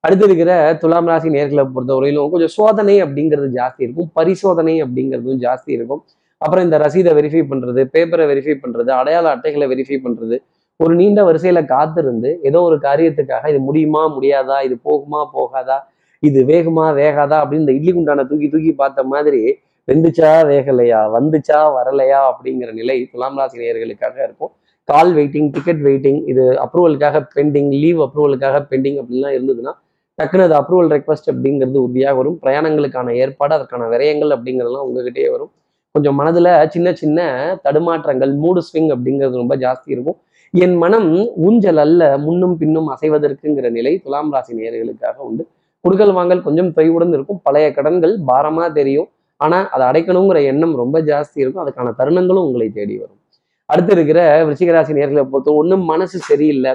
அடுத்து 0.04 0.24
இருக்கிற 0.28 0.52
துலாம் 0.82 1.08
ராசி 1.10 1.28
நேர்களை 1.36 1.62
பொறுத்தவரையிலும் 1.74 2.32
கொஞ்சம் 2.34 2.54
சோதனை 2.56 2.94
அப்படிங்கிறது 3.04 3.48
ஜாஸ்தி 3.58 3.82
இருக்கும். 3.86 4.08
பரிசோதனை 4.18 4.74
அப்படிங்கிறதும் 4.84 5.40
ஜாஸ்தி 5.46 5.70
இருக்கும். 5.76 6.02
அப்புறம் 6.40 6.64
இந்த 6.64 6.76
ரசீதை 6.78 7.12
வெரிஃபை 7.18 7.42
பண்றது 7.50 7.82
பேப்பரை 7.94 8.24
வெரிஃபை 8.30 8.54
பண்றது 8.64 8.90
அடையாள 8.98 9.26
அட்டைகளை 9.34 9.66
வெரிஃபை 9.72 9.98
பண்றது 10.04 10.36
ஒரு 10.80 10.92
நீண்ட 10.94 11.20
வரிசையில 11.24 11.60
காத்திருந்து 11.66 12.30
ஏதோ 12.48 12.58
ஒரு 12.62 12.76
காரியத்துக்காக 12.84 13.48
இது 13.48 13.60
முடியுமா 13.60 14.02
முடியாதா 14.16 14.56
இது 14.66 14.76
போகுமா 14.84 15.20
போகாதா 15.34 15.78
இது 16.22 16.40
வேகுமா 16.44 16.84
வேகாதா 17.00 17.36
அப்படின்னு 17.42 17.64
இந்த 17.64 17.74
இட்லி 17.78 17.92
குண்டான 17.92 18.24
தூக்கி 18.24 18.48
தூக்கி 18.48 18.72
பார்த்த 18.72 19.02
மாதிரி 19.04 19.40
வெந்துச்சா 19.88 20.30
வேகலையா? 20.48 20.98
வந்துச்சா 21.16 21.58
வரலையா? 21.76 22.18
அப்படிங்கிற 22.30 22.72
நிலை 22.72 22.96
துலாம் 23.12 23.36
ராசி 23.40 23.58
நேயர்களுக்காக 23.58 24.16
இருக்கும். 24.26 24.50
கால் 24.84 25.14
வெயிட்டிங் 25.14 25.50
டிக்கெட் 25.50 25.80
வெயிட்டிங் 25.86 26.20
இது 26.32 26.42
அப்ரூவலுக்காக 26.64 27.16
பெண்டிங் 27.36 27.70
லீவ் 27.82 28.00
அப்ரூவலுக்காக 28.06 28.58
பெண்டிங் 28.70 28.98
அப்படிலாம் 29.02 29.34
இருந்ததுன்னா 29.38 29.72
டக்குனு 30.18 30.44
அது 30.48 30.54
அப்ரூவல் 30.60 30.90
ரெக்வஸ்ட் 30.94 31.28
அப்படிங்கிறது 31.32 31.78
உறுதியாக 31.86 32.16
வரும். 32.16 32.38
பிரயாணங்களுக்கான 32.42 33.14
ஏற்பாடு 33.14 33.54
அதற்கான 33.54 33.88
விரயங்கள் 33.88 34.32
அப்படிங்கிறதுலாம் 34.36 34.86
உங்ககிட்டயே 34.88 35.28
வரும். 35.30 35.50
கொஞ்சம் 35.94 36.14
மனதில் 36.14 36.50
சின்ன 36.68 36.88
சின்ன 36.92 37.20
தடுமாற்றங்கள் 37.64 38.32
மூடு 38.34 38.60
ஸ்விங் 38.60 38.90
அப்படிங்கிறது 38.94 39.42
ரொம்ப 39.42 39.56
ஜாஸ்தி 39.56 39.88
இருக்கும். 39.96 40.18
என் 40.54 40.76
மனம் 40.76 41.10
ஊஞ்சல் 41.46 41.76
அல்ல 41.76 42.02
முன்னும் 42.18 42.56
பின்னும் 42.56 42.88
அசைவதற்குங்கிற 42.94 43.70
நிலை 43.70 43.98
துலாம் 44.04 44.32
ராசி 44.32 44.52
நேர்களுக்காக 44.60 45.16
உண்டு. 45.28 45.44
குடுக்கல் 45.84 46.12
வாங்கல் 46.12 46.42
கொஞ்சம் 46.42 46.70
தொய்வுடன் 46.76 47.12
இருக்கும். 47.16 47.40
பழைய 47.42 47.72
கடன்கள் 47.72 48.14
பாரமாக 48.26 48.68
தெரியும். 48.72 49.08
ஆனா 49.40 49.68
அதை 49.68 49.84
அடைக்கணுங்கிற 49.88 50.38
எண்ணம் 50.44 50.74
ரொம்ப 50.76 51.00
ஜாஸ்தி 51.00 51.38
இருக்கும். 51.42 51.64
அதுக்கான 51.64 51.92
தருணங்களும் 51.98 52.46
உங்களை 52.48 52.68
தேடி 52.70 52.94
வரும். 52.98 53.18
அடுத்து 53.66 53.92
இருக்கிற 53.92 54.20
விருச்சிகராசி 54.46 54.92
நேர்களை 54.98 55.24
பொறுத்த 55.24 55.52
ஒன்றும் 55.52 55.84
மனசு 55.84 56.18
சரியில்லை. 56.18 56.72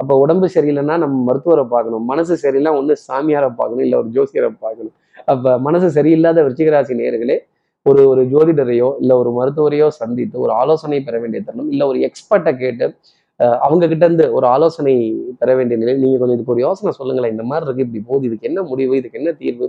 அப்போ 0.00 0.14
உடம்பு 0.18 0.46
சரியில்லைன்னா 0.54 0.96
நம்ம 0.98 1.16
மருத்துவரை 1.24 1.64
பார்க்கணும். 1.70 2.04
மனசு 2.04 2.36
சரியில்லை 2.36 2.72
ஒன்று 2.72 2.94
சாமியாரை 3.08 3.50
பார்க்கணும். 3.56 3.84
இல்லை 3.86 3.98
ஒரு 3.98 4.08
ஜோசியரை 4.08 4.50
பார்க்கணும். 4.60 4.94
அப்போ 5.24 5.50
மனசு 5.58 6.02
சரியில்லாத 6.02 6.42
விருச்சிகராசி 6.46 6.94
நேர்களே 7.00 7.36
ஒரு 7.86 8.08
ஒரு 8.08 8.22
ஜோதிடரையோ 8.24 8.88
இல்லை 9.00 9.14
ஒரு 9.16 9.30
மருத்துவரையோ 9.30 9.88
சந்தித்து 10.00 10.36
ஒரு 10.40 10.52
ஆலோசனை 10.52 10.98
பெற 11.02 11.16
வேண்டிய 11.18 11.40
தருணம் 11.42 11.70
இல்லை 11.70 11.86
ஒரு 11.86 11.98
எக்ஸ்பர்ட்டை 11.98 12.52
கேட்டு 12.56 12.86
அஹ் 13.40 13.58
அவங்க 13.66 13.84
கிட்ட 13.88 14.04
இருந்து 14.04 14.24
ஒரு 14.32 14.46
ஆலோசனை 14.46 14.94
பெற 15.38 15.50
வேண்டிய 15.56 15.76
நிலை 15.78 15.94
நீங்க 15.94 16.18
கொஞ்சம் 16.18 16.36
இதுக்கு 16.36 16.52
ஒரு 16.52 16.60
யோசனை 16.60 16.92
சொல்லுங்களேன். 16.92 17.30
இந்த 17.30 17.42
மாதிரி 17.42 17.66
இருக்கு 17.66 17.84
இப்படி 17.86 18.02
போகுது 18.08 18.26
இதுக்கு 18.26 18.48
என்ன 18.48 18.62
முடிவு 18.62 18.96
இதுக்கு 18.96 19.18
என்ன 19.18 19.32
தீர்வு? 19.32 19.66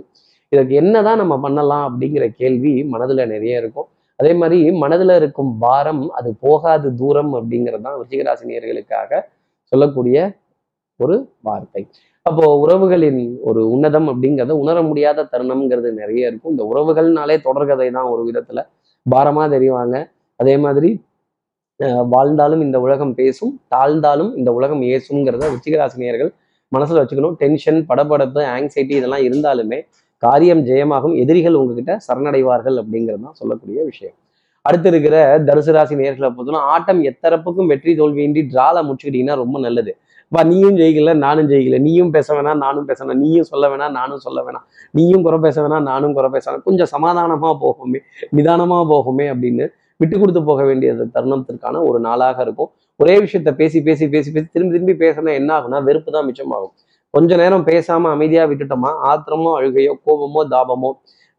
இதுக்கு 0.52 0.74
என்னதான் 0.82 1.20
நம்ம 1.22 1.34
பண்ணலாம் 1.44 1.84
அப்படிங்கிற 1.88 2.24
கேள்வி 2.40 2.72
மனதுல 2.92 3.24
நிறைய 3.32 3.62
இருக்கும். 3.62 3.88
அதே 4.20 4.32
மாதிரி 4.40 4.58
மனதுல 4.82 5.14
இருக்கும் 5.20 5.50
பாரம் 5.64 6.02
அது 6.18 6.30
போகாது 6.44 6.88
தூரம் 7.00 7.32
அப்படிங்கிறது 7.38 7.84
தான் 7.86 7.98
விருச்சிகராசி 7.98 8.44
சொல்லக்கூடிய 9.72 10.16
ஒரு 11.00 11.16
வார்த்தை. 11.46 11.82
அப்போ 12.26 12.44
உறவுகளின் 12.62 13.20
ஒரு 13.48 13.60
உன்னதம் 13.74 14.08
அப்படிங்கிறத 14.12 14.54
உணர 14.62 14.78
முடியாத 14.88 15.26
தருணம்ங்கிறது 15.32 15.90
நிறைய 16.00 16.30
இருக்கும். 16.30 16.52
இந்த 16.54 16.64
உறவுகள்னாலே 16.70 17.36
தொடர்கதை 17.46 17.88
தான் 17.96 18.08
ஒரு 18.14 18.22
விதத்துல. 18.28 18.60
பாரமா 19.06 19.44
தெரிவாங்க. 19.54 19.96
அதே 20.40 20.56
மாதிரி 20.64 20.90
வாழ்ந்தாலும் 22.14 22.62
இந்த 22.66 22.78
உலகம் 22.86 23.14
பேசும் 23.20 23.52
தாழ்ந்தாலும் 23.74 24.30
இந்த 24.40 24.50
உலகம் 24.58 24.82
ஏசுங்கிறத 24.94 25.48
ருச்சிகராசினியர்கள் 25.54 26.30
மனசுல 26.72 27.00
வச்சுக்கணும். 27.02 27.36
டென்ஷன் 27.42 27.80
படபடப்பு 27.90 28.42
ஆங்ஸைட்டி 28.56 28.94
இதெல்லாம் 29.00 29.24
இருந்தாலுமே 29.28 29.78
காரியம் 30.22 30.62
ஜெயமாகும் 30.68 31.14
எதிரிகள் 31.22 31.58
உங்ககிட்ட 31.60 31.92
சரணடைவார்கள் 32.06 32.76
அப்படிங்கிறது 32.82 33.22
தான் 33.26 33.38
சொல்லக்கூடிய 33.40 33.78
விஷயம். 33.90 34.16
அடுத்து 34.68 34.88
இருக்கிற 34.92 35.16
தனுசு 35.48 35.72
ராசி 35.76 35.94
நேர்களை 36.00 36.28
பொறுத்தவரை 36.36 36.60
ஆட்டம் 36.72 37.00
எத்தரப்புக்கும் 37.10 37.68
வெற்றி 37.72 37.92
தோல்வியின்றி 38.00 38.42
டிரால 38.52 38.82
முடிச்சுக்கிட்டீங்கன்னா 38.86 39.36
ரொம்ப 39.42 39.58
நல்லது. 39.66 39.92
வா 40.34 40.40
நீயும் 40.50 40.76
ஜெயிக்கல 40.80 41.12
நானும் 41.22 41.48
ஜெயிக்கல. 41.52 41.78
நீயும் 41.86 42.10
பேச 42.16 42.28
வேணாம் 42.36 42.60
நானும் 42.64 42.86
பேச 42.90 42.98
வேணாம். 43.04 43.22
நீயும் 43.24 43.48
சொல்ல 43.52 43.64
வேணாம் 43.72 43.94
நானும் 43.98 44.20
சொல்ல 44.26 44.38
வேணாம். 44.46 44.66
நீயும் 44.98 45.22
குறை 45.26 45.38
பேச 45.46 45.56
வேணாம் 45.64 45.86
நானும் 45.90 46.12
குறை 46.18 46.28
பேச 46.34 46.44
வேணாம். 46.48 46.66
கொஞ்சம் 46.68 46.90
சமாதானமா 46.94 47.50
போகுமே 47.64 48.00
நிதானமா 48.38 48.78
போகுமே 48.92 49.26
அப்படின்னு 49.34 49.66
விட்டு 50.02 50.16
கொடுத்து 50.20 50.42
போக 50.50 50.60
வேண்டிய 50.68 50.90
தருணத்திற்கான 51.16 51.82
ஒரு 51.88 51.98
நாளாக 52.08 52.38
இருக்கும். 52.46 52.70
ஒரே 53.00 53.16
விஷயத்த 53.24 53.50
பேசி 53.62 53.78
பேசி 53.88 54.04
பேசி 54.14 54.30
பேசி 54.36 54.48
திரும்பி 54.54 54.74
திரும்பி 54.76 54.94
பேசினா 55.02 55.32
என்ன 55.40 55.50
ஆகும்னா 55.56 55.78
வெறுப்பு 55.88 56.10
தான் 56.16 56.26
மிச்சமாகும். 56.28 56.72
கொஞ்ச 57.14 57.36
நேரம் 57.40 57.64
பேசாம 57.70 58.10
அமைதியா 58.16 58.42
விட்டுட்டோமா? 58.50 58.90
ஆத்திரமோ 59.10 59.50
அழுகையோ 59.58 59.92
கோபமோ 60.06 60.42
தாபமோ 60.52 60.90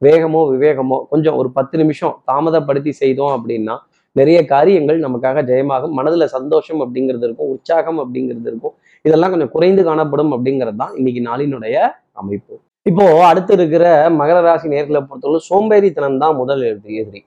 வேகமோ 0.02 0.40
விவேகமோ 0.52 0.98
கொஞ்சம் 1.12 1.36
ஒரு 1.40 1.50
பத்து 1.58 1.76
நிமிஷம் 1.82 2.14
தாமதப்படுத்தி 2.30 2.92
செய்தோம் 3.02 3.34
அப்படின்னா 3.38 3.76
நிறைய 4.16 4.40
காரியங்கள் 4.54 4.98
நமக்காக 5.06 5.42
ஜெயமாகும். 5.50 5.94
மனதுல 6.00 6.26
சந்தோஷம் 6.36 6.82
அப்படிங்கிறது 6.86 7.26
இருக்கும் 7.28 7.52
உற்சாகம் 7.54 8.00
அப்படிங்கிறது 8.04 8.48
இருக்கும். 8.52 8.74
இதெல்லாம் 9.06 9.32
கொஞ்சம் 9.34 9.54
குறைந்து 9.56 9.82
காணப்படும் 9.90 10.34
அப்படிங்கிறது 10.36 10.80
தான் 10.84 10.94
இன்னைக்கு 11.00 11.22
நாளினுடைய 11.30 11.76
அமைப்பு. 12.22 12.54
இப்போ 12.90 13.06
அடுத்து 13.30 13.54
இருக்கிற 13.58 13.86
மகர 14.20 14.38
ராசி 14.48 14.68
நேர்களை 14.74 15.02
பொறுத்தவரை 15.10 15.42
சோம்பேறித்தனம் 15.50 16.22
தான் 16.24 16.36
முதல் 16.42 16.64
எதிரி 16.72 17.22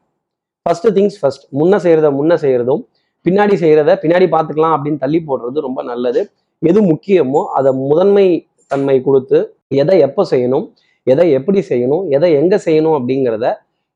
ஃபர்ஸ்ட் 0.67 0.89
திங்ஸ் 0.97 1.19
ஃபர்ஸ்ட் 1.21 1.45
முன்ன 1.61 1.79
செய்யறத 1.85 2.09
முன்ன 2.19 2.37
செய்யறதும் 2.45 2.83
பின்னாடி 3.27 3.55
செய்யறத 3.63 3.91
பின்னாடி 4.03 4.27
பார்த்துக்கலாம் 4.35 4.75
அப்படின்னு 4.77 5.03
தள்ளி 5.05 5.21
போடுறது 5.29 5.59
ரொம்ப 5.67 5.81
நல்லது. 5.91 6.23
எது 6.63 6.81
முக்கியமோ 6.91 7.41
அதை 7.59 7.71
முதன்மை 7.83 8.27
தன்மை 8.71 8.97
கொடுத்து 9.01 9.39
எதை 9.83 9.97
எப்போ 10.07 10.23
செய்யணும் 10.33 10.67
எதை 11.07 11.27
எப்படி 11.39 11.61
செய்யணும் 11.71 12.05
எதை 12.17 12.31
எங்கே 12.41 12.59
செய்யணும் 12.67 12.97
அப்படிங்கிறத 12.99 13.47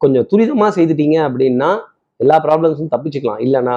கொஞ்சம் 0.01 0.27
துரிதமாக 0.31 0.71
செய்துட்டீங்க 0.77 1.17
அப்படின்னா 1.29 1.71
எல்லா 2.21 2.37
ப்ராப்ளம்ஸும் 2.47 2.93
தப்பிச்சுக்கலாம். 2.93 3.41
இல்லைன்னா 3.45 3.75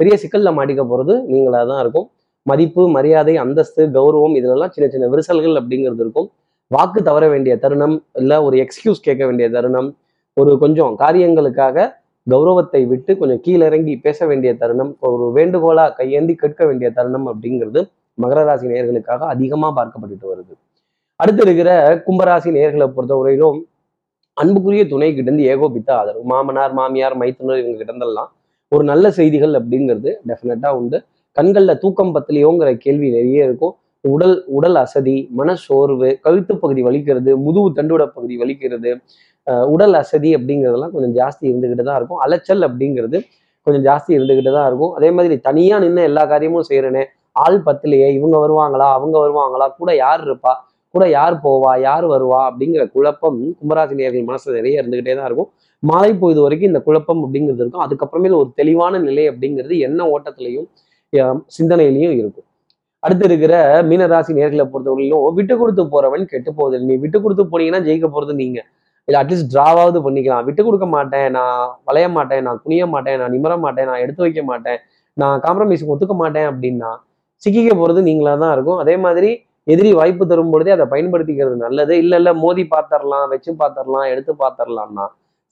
பெரிய 0.00 0.14
சிக்கலில் 0.22 0.56
மாட்டிக்க 0.58 0.82
போகிறது 0.84 1.14
நீங்களாக 1.32 1.64
தான் 1.70 1.80
இருக்கும். 1.84 2.06
மதிப்பு 2.46 2.82
மரியாதை 2.96 3.34
அந்தஸ்து 3.44 3.82
கௌரவம் 3.96 4.34
இதுலெல்லாம் 4.38 4.72
சின்ன 4.74 4.86
சின்ன 4.92 5.06
விரிசல்கள் 5.12 5.58
அப்படிங்கிறது 5.60 6.02
இருக்கும். 6.04 6.28
வாக்கு 6.70 7.00
தவற 7.08 7.24
வேண்டிய 7.32 7.54
தருணம் 7.62 7.96
இல்லை 8.20 8.36
ஒரு 8.46 8.56
எக்ஸ்கியூஸ் 8.64 9.04
கேட்க 9.06 9.22
வேண்டிய 9.28 9.46
தருணம் 9.56 9.88
ஒரு 10.36 10.52
கொஞ்சம் 10.62 10.92
காரியங்களுக்காக 11.02 11.86
கௌரவத்தை 12.26 12.80
விட்டு 12.90 13.12
கொஞ்சம் 13.20 13.40
கீழிறங்கி 13.44 13.94
பேச 14.06 14.26
வேண்டிய 14.30 14.50
தருணம் 14.62 14.90
ஒரு 15.08 15.26
வேண்டுகோளாக 15.38 15.94
கையேந்தி 16.00 16.34
கேட்க 16.42 16.62
வேண்டிய 16.68 16.88
தருணம் 16.98 17.26
அப்படிங்கிறது 17.30 17.80
மகர 18.22 18.40
ராசி 18.48 18.66
நேயர்களுக்காக 18.72 19.26
அதிகமா 19.34 19.68
பார்க்கப்பட்டுட்டு 19.78 20.26
வருது. 20.32 20.54
அடுத்து 21.20 21.42
இருக்கிற 21.46 21.70
கும்பராசி 22.06 22.50
நேயர்களை 22.56 22.86
பொறுத்தவரையிலும் 22.96 23.58
அன்புக்குரிய 24.36 24.82
துணை 24.92 25.08
கிட்ட 25.14 25.28
இருந்து 25.30 25.46
ஏகோபித்த 25.52 25.90
ஆதரவு. 26.00 26.24
மாமனார் 26.32 26.74
மாமியார் 26.78 27.16
மைத்துனர் 27.22 27.60
இவங்க 27.62 27.78
கிட்டந்தெல்லாம் 27.80 28.30
ஒரு 28.72 28.84
நல்ல 28.90 29.10
செய்திகள் 29.18 29.54
அப்படிங்கிறது 29.60 30.10
டெஃபினட்டாக 30.28 30.78
உண்டு. 30.80 30.98
கண்களில் 31.36 31.80
தூக்கம் 31.82 32.12
பத்தலையோங்கிற 32.16 32.70
கேள்வி 32.84 33.08
நிறைய 33.16 33.48
இருக்கும். 33.48 33.74
உடல் 34.04 34.36
உடல் 34.56 34.78
அசதி 34.82 35.16
மன 35.38 35.54
சோர்வு 35.64 36.08
கழுத்து 36.24 36.54
பகுதி 36.62 36.82
வலிக்கிறது 36.88 37.30
முதுகு 37.46 37.70
தண்டுவட 37.78 38.04
பகுதி 38.16 38.34
வலிக்கிறது 38.42 38.90
உடல் 39.74 39.96
அசதி 40.00 40.30
அப்படிங்கிறதெல்லாம் 40.36 40.92
கொஞ்சம் 40.94 41.14
ஜாஸ்தி 41.20 41.44
இருந்துகிட்டு 41.50 41.84
தான் 41.88 41.98
இருக்கும். 42.00 42.20
அலைச்சல் 42.24 42.66
அப்படிங்கிறது 42.68 43.18
கொஞ்சம் 43.66 43.84
ஜாஸ்தி 43.88 44.10
இருந்துகிட்டு 44.18 44.52
தான் 44.58 44.68
இருக்கும். 44.70 44.92
அதே 44.98 45.08
மாதிரி 45.16 45.36
தனியா 45.48 45.76
நின்று 45.84 46.02
எல்லா 46.10 46.24
காரியமும் 46.32 46.66
செய்யறேனே 46.70 47.04
ஆள் 47.44 47.58
பத்துலையே 47.66 48.08
இவங்க 48.18 48.36
வருவாங்களா 48.44 48.88
அவங்க 48.96 49.16
வருவாங்களா 49.24 49.66
கூட 49.80 49.90
யார் 50.04 50.22
இருப்பா 50.28 50.52
கூட 50.94 51.04
யார் 51.16 51.34
போவா 51.44 51.72
யார் 51.86 52.04
வருவா 52.12 52.40
அப்படிங்கிற 52.50 52.82
குழப்பம் 52.94 53.40
கும்பராசி 53.58 53.96
நேயர்கள் 53.98 54.28
மனசுல 54.28 54.54
நிறைய 54.58 54.82
இருந்துகிட்டே 54.82 55.14
தான் 55.18 55.28
இருக்கும். 55.28 55.50
மாலை 55.82 56.12
பொழுது 56.20 56.40
வரைக்கும் 56.44 56.70
இந்த 56.70 56.80
குழப்பம் 56.86 57.20
அப்படிங்கிறது 57.24 57.62
இருக்கும். 57.64 57.84
அதுக்கப்புறமேல 57.86 58.38
ஒரு 58.42 58.50
தெளிவான 58.60 59.00
நிலை 59.08 59.24
அப்படிங்கிறது 59.32 59.74
என்ன 59.88 60.00
ஓட்டத்திலையும் 60.14 60.68
சிந்தனையிலையும் 61.56 62.14
இருக்கும். 62.20 62.46
அடுத்து 63.02 63.24
இருக்கிற 63.28 63.54
மீனராசி 63.88 64.32
நேர்களை 64.38 64.64
பொறுத்தவரையிலும் 64.72 65.36
விட்டு 65.38 65.54
கொடுத்து 65.60 65.82
போறவன் 65.92 66.24
கெட்டு 66.32 66.50
போகுது 66.58 66.78
நீ 66.88 66.94
விட்டு 67.04 67.18
கொடுத்து 67.24 67.44
போனீங்கன்னா 67.52 67.82
ஜெயிக்க 67.88 68.06
போறது 68.14 68.32
நீங்க. 68.42 68.58
இல்லை 69.08 69.18
அட்லீஸ்ட் 69.22 69.52
டிராவாவது 69.52 69.98
பண்ணிக்கலாம். 70.06 70.46
விட்டு 70.48 70.62
கொடுக்க 70.66 70.86
மாட்டேன் 70.96 71.28
நான் 71.36 71.60
வளைய 71.88 72.06
மாட்டேன் 72.16 72.42
நான் 72.46 72.58
குனிய 72.64 72.86
மாட்டேன் 72.94 73.20
நான் 73.22 73.32
நிமிர 73.36 73.52
மாட்டேன் 73.66 73.88
நான் 73.90 74.02
எடுத்து 74.04 74.24
வைக்க 74.26 74.42
மாட்டேன் 74.50 74.80
நான் 75.16 75.38
காம்ப்ரமைஸுக்கு 75.46 75.94
ஒத்துக்க 75.94 76.16
மாட்டேன் 76.22 76.48
அப்படின்னா 76.50 76.90
சிக்கிக்க 77.44 77.70
போகிறது 77.80 78.00
நீங்களாக 78.08 78.36
தான் 78.44 78.52
இருக்கும். 78.56 78.78
அதே 78.82 78.94
மாதிரி 79.04 79.30
எதிரி 79.72 79.90
வாய்ப்பு 79.98 80.24
தரும் 80.30 80.52
பொழுதே 80.52 80.70
அதை 80.76 80.86
பயன்படுத்திக்கிறது 80.92 81.56
நல்லது. 81.64 81.94
இல்லை 82.02 82.16
இல்லை 82.20 82.32
மோதி 82.44 82.62
பார்த்தரலாம் 82.74 83.26
வச்சு 83.34 83.50
பார்த்தரலாம் 83.62 84.06
எடுத்து 84.12 84.32
பாத்திரலாம்னா 84.42 85.06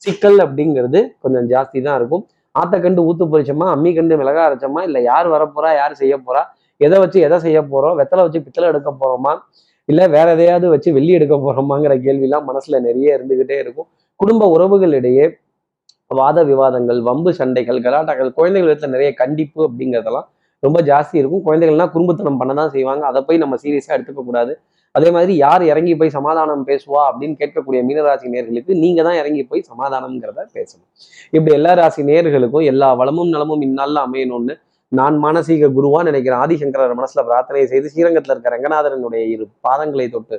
சிக்கல் 0.05 0.39
அப்படிங்கிறது 0.45 0.99
கொஞ்சம் 1.23 1.47
ஜாஸ்தி 1.53 1.79
தான் 1.87 1.97
இருக்கும். 1.99 2.23
ஆத்த 2.55 2.75
கண்டு 2.85 3.01
ஊத்து 3.09 3.25
பொரிச்சோமா 3.31 3.65
அம்மி 3.75 3.91
கண்டு 3.97 4.13
மிளகா 4.19 4.43
அரைச்சோமா 4.47 4.81
இல்லை 4.87 4.99
யார் 5.11 5.27
வரப்போறா 5.35 5.71
யார் 5.81 5.93
செய்ய 6.01 6.15
போறா 6.27 6.41
எதை 6.81 6.97
வச்சு 7.03 7.19
எதை 7.27 7.37
செய்ய 7.45 7.59
போறோம் 7.71 7.95
வெத்தலை 7.99 8.23
வச்சு 8.25 8.39
பித்தளை 8.45 8.67
எடுக்க 8.71 8.89
போறோமா 9.01 9.33
இல்லை 9.89 10.05
வேற 10.15 10.27
எதையாவது 10.35 10.67
வச்சு 10.73 10.89
வெள்ளி 10.97 11.11
எடுக்க 11.17 11.35
போறோமாங்கிற 11.43 11.93
கேள்விலாம் 12.05 12.47
மனசுல 12.49 12.79
நிறைய 12.87 13.17
இருந்துகிட்டே 13.17 13.57
இருக்கும். 13.63 13.87
குடும்ப 14.19 14.43
உறவுகளிடையே 14.55 15.25
வாத 16.11 16.43
விவாதங்கள் 16.49 16.99
வம்பு 17.07 17.31
சண்டைகள் 17.39 17.79
கலாட்டாக்கள் 17.85 18.35
குழந்தைகள் 18.37 18.69
இடத்துல 18.69 18.93
நிறைய 18.95 19.11
கண்டிப்பு 19.21 19.59
அப்படிங்கிறதெல்லாம் 19.67 20.27
ரொம்ப 20.59 20.81
ஜாஸ்தி 20.81 21.15
இருக்கும். 21.21 21.43
குழந்தைகள்லாம் 21.47 21.91
குறும்புத்தனம் 21.93 22.37
பண்ண 22.37 22.53
தான் 22.53 22.69
செய்வாங்க. 22.69 23.05
அதை 23.05 23.21
போய் 23.27 23.37
நம்ம 23.37 23.55
சீரியஸா 23.63 23.91
எடுத்துக்க 23.97 24.23
கூடாது. 24.23 24.53
அதே 24.91 25.11
மாதிரி 25.11 25.35
யார் 25.35 25.63
இறங்கி 25.63 25.95
போய் 25.95 26.15
சமாதானம் 26.17 26.63
பேசுவா 26.67 27.01
அப்படின்னு 27.09 27.35
கேட்கக்கூடிய 27.41 27.79
மீனராசி 27.87 28.27
நேர்களுக்கு 28.35 28.73
நீங்க 28.83 29.03
தான் 29.03 29.17
இறங்கி 29.21 29.43
போய் 29.43 29.63
சமாதானம்ங்கிறத 29.71 30.45
பேசணும். 30.57 30.87
இப்படி 31.31 31.53
எல்லா 31.55 31.73
ராசி 31.73 32.03
நேர்களுக்கும் 32.03 32.67
எல்லா 32.71 32.93
வளமும் 32.93 33.29
நலமும் 33.29 33.61
இந்நாளில் 33.61 34.01
அமையணும்னு 34.05 34.55
நான் 34.87 35.15
மானசீக 35.23 35.69
குருவா 35.77 36.01
நினைக்கிறேன். 36.09 36.39
ஆதிசங்கரர் 36.43 36.99
மனசுல 36.99 37.23
பிரார்த்தனை 37.29 37.65
செய்து 37.65 37.89
ஸ்ரீரங்கத்தில் 37.93 38.33
இருக்கிற 38.33 38.53
ரங்கநாதரனுடைய 38.55 39.23
இரு 39.33 39.47
பாதங்களை 39.67 40.09
தொட்டு 40.09 40.37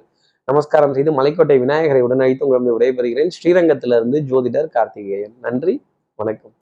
நமஸ்காரம் 0.49 0.95
செய்து 0.95 1.13
மலைக்கோட்டை 1.13 1.59
விநாயகரை 1.65 2.01
உடன் 2.01 2.25
உங்களிடம் 2.41 2.77
விடைபெறுகிறேன். 2.77 3.33
ஸ்ரீரங்கத்திலிருந்து 3.39 4.21
ஜோதிடர் 4.31 4.71
கார்த்திகேயன். 4.77 5.35
நன்றி. 5.41 5.83
வணக்கம். 6.15 6.55